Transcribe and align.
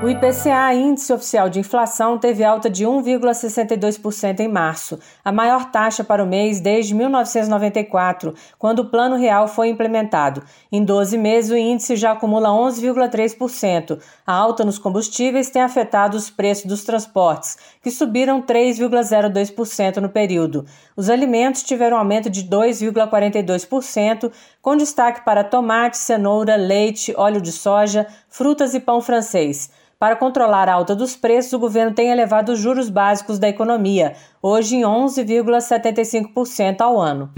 O 0.00 0.08
IPCA, 0.08 0.72
Índice 0.74 1.12
Oficial 1.12 1.48
de 1.48 1.58
Inflação, 1.58 2.18
teve 2.18 2.44
alta 2.44 2.70
de 2.70 2.84
1,62% 2.84 4.38
em 4.38 4.46
março, 4.46 4.96
a 5.24 5.32
maior 5.32 5.72
taxa 5.72 6.04
para 6.04 6.22
o 6.22 6.26
mês 6.26 6.60
desde 6.60 6.94
1994, 6.94 8.32
quando 8.56 8.78
o 8.78 8.84
Plano 8.84 9.16
Real 9.16 9.48
foi 9.48 9.66
implementado. 9.66 10.44
Em 10.70 10.84
12 10.84 11.18
meses, 11.18 11.50
o 11.50 11.56
índice 11.56 11.96
já 11.96 12.12
acumula 12.12 12.48
11,3%. 12.50 13.98
A 14.24 14.32
alta 14.32 14.64
nos 14.64 14.78
combustíveis 14.78 15.50
tem 15.50 15.62
afetado 15.62 16.16
os 16.16 16.30
preços 16.30 16.66
dos 16.66 16.84
transportes, 16.84 17.58
que 17.82 17.90
subiram 17.90 18.40
3,02% 18.40 19.96
no 19.96 20.08
período. 20.08 20.64
Os 20.96 21.10
alimentos 21.10 21.64
tiveram 21.64 21.98
aumento 21.98 22.30
de 22.30 22.44
2,42%, 22.44 24.30
com 24.62 24.76
destaque 24.76 25.24
para 25.24 25.42
tomate, 25.42 25.98
cenoura, 25.98 26.54
leite, 26.54 27.12
óleo 27.16 27.40
de 27.40 27.50
soja, 27.50 28.06
frutas 28.28 28.74
e 28.74 28.80
pão 28.80 29.00
francês. 29.00 29.76
Para 29.98 30.14
controlar 30.14 30.68
a 30.68 30.74
alta 30.74 30.94
dos 30.94 31.16
preços, 31.16 31.54
o 31.54 31.58
governo 31.58 31.92
tem 31.92 32.10
elevado 32.10 32.52
os 32.52 32.60
juros 32.60 32.88
básicos 32.88 33.36
da 33.36 33.48
economia, 33.48 34.14
hoje 34.40 34.76
em 34.76 34.82
11,75% 34.82 36.80
ao 36.80 37.00
ano. 37.00 37.32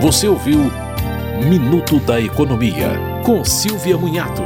Você 0.00 0.26
ouviu 0.26 0.58
Minuto 1.48 2.00
da 2.00 2.20
Economia, 2.20 2.88
com 3.24 3.44
Silvia 3.44 3.96
Munhato. 3.96 4.42